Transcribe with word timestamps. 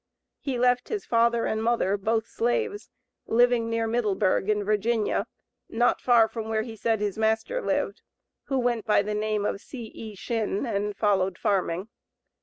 He 0.39 0.57
left 0.57 0.89
his 0.89 1.05
father 1.05 1.45
and 1.45 1.61
mother, 1.61 1.95
both 1.95 2.25
slaves, 2.25 2.89
living 3.27 3.69
near 3.69 3.85
Middleburg, 3.85 4.49
in 4.49 4.63
Virginia, 4.63 5.27
not 5.69 6.01
far 6.01 6.27
from 6.27 6.49
where 6.49 6.63
he 6.63 6.75
said 6.75 6.99
his 7.01 7.19
master 7.19 7.61
lived, 7.61 8.01
who 8.45 8.57
went 8.57 8.83
by 8.87 9.03
the 9.03 9.13
name 9.13 9.45
of 9.45 9.61
C.E. 9.61 10.15
Shinn, 10.15 10.65
and 10.65 10.97
followed 10.97 11.37
farming. 11.37 11.87